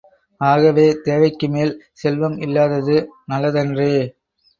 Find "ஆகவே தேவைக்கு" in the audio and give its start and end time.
0.41-1.47